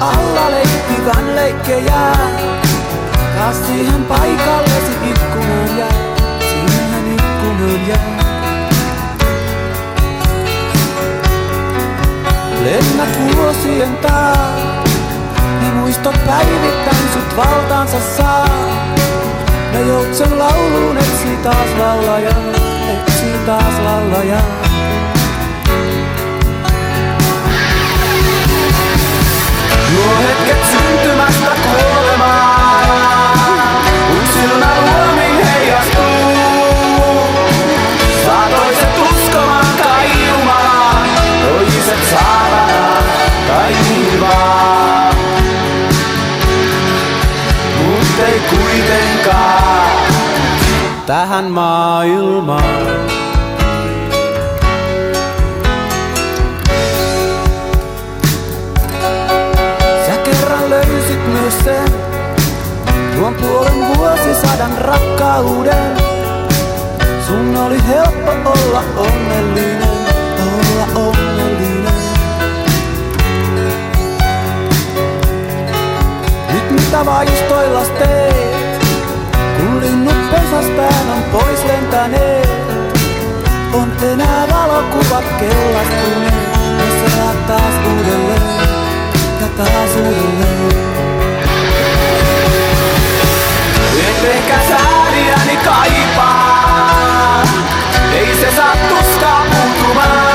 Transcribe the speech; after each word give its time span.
alla 0.00 0.50
leikkivän 0.50 1.36
leikkejä. 1.36 2.12
Taas 3.38 3.66
siihen 3.66 4.04
paikallesi 4.04 4.92
ikkunan 5.10 5.78
jää, 5.78 6.16
siihen 6.40 7.12
ikkunan 7.12 7.88
jää. 7.88 8.14
Lennät 12.64 13.36
vuosien 13.36 13.96
taa, 13.96 14.54
ne 15.60 15.68
muistot 15.74 16.16
päivittäin 16.26 17.08
sut 17.12 17.36
valtaansa 17.36 18.00
saa. 18.16 18.48
Ne 19.72 19.80
joutsen 19.80 20.38
lauluun 20.38 20.98
etsii 20.98 21.36
taas 21.42 21.68
laulaja, 21.78 22.34
etsii 22.92 23.38
taas 23.46 23.78
laulaja. 23.84 24.38
Tähän 51.06 51.44
maailmaan. 51.44 52.64
Sä 60.06 60.16
kerran 60.24 60.70
löysit 60.70 61.26
myös 61.32 61.54
sen 61.64 61.92
Tuon 63.16 63.34
puolen 63.34 63.96
vuosisadan 63.96 64.78
rakkauden 64.78 65.96
Sun 67.26 67.56
oli 67.56 67.86
helppo 67.86 68.50
olla 68.50 68.82
onnellinen 68.96 69.88
Olla 70.38 71.08
onnellinen 71.08 71.94
Nyt 76.52 76.70
mitä 76.70 77.06
vaistoillas 77.06 77.88
teet 77.88 78.53
linnut 79.80 80.30
pesästään 80.30 81.10
on 81.16 81.22
pois 81.32 81.64
lentäneet 81.64 82.48
On 83.72 83.92
enää 84.12 84.46
valokuvat 84.52 85.24
kellastuneet 85.38 86.34
Ja 86.78 87.10
sä 87.10 87.16
elät 87.16 87.46
taas 87.46 87.74
uudelleen. 87.86 88.42
Ja 89.40 89.46
taas 89.56 89.90
uudelleen. 89.96 90.94
Et 94.08 94.22
sääliäni 94.68 95.56
kaipaa 95.64 97.42
Ei 98.12 98.36
se 98.40 98.56
saa 98.56 98.76
tuskaa 98.88 99.44
muuttumaan. 99.44 100.34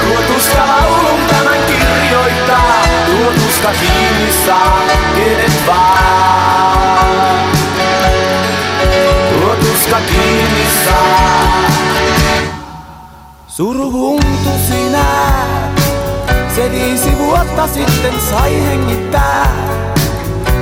Tuo 0.00 0.20
tuska 0.34 0.66
laulun 0.68 1.20
tämän 1.28 1.58
kirjoittaa. 1.66 2.82
Tuo 3.06 3.32
tuska 3.32 3.68
kiinni 3.80 4.32
saa 4.46 4.80
kenet 5.16 5.66
vaan 5.66 6.27
Suru 13.58 13.90
huntu 13.90 14.50
sinä. 14.68 15.04
Se 16.54 16.70
viisi 16.70 17.18
vuotta 17.18 17.66
sitten 17.66 18.14
sai 18.30 18.64
hengittää. 18.64 19.46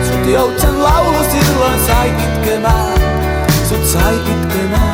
Sut 0.07 0.33
joutsen 0.33 0.83
laulu 0.83 1.19
silloin 1.31 1.81
sai 1.87 2.09
itkemään 2.09 3.01
Sut 3.69 3.85
sai 3.85 4.17
itkemään 4.17 4.86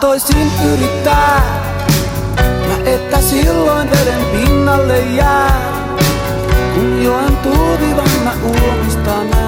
Tahtoisin 0.00 0.52
yrittää, 0.72 1.42
mä 2.38 2.90
että 2.90 3.20
silloin 3.20 3.90
veden 3.90 4.24
pinnalle 4.32 5.00
jää. 5.00 5.72
Kun 6.74 7.02
joen 7.02 7.36
tuuvivan 7.36 8.10
mä 8.24 8.32
uomistan 8.44 9.26
mä 9.26 9.39